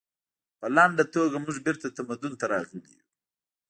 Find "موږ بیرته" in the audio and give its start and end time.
1.45-1.87